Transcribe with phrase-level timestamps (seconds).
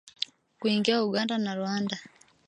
[0.59, 1.95] kuingia Uganda na Rwanda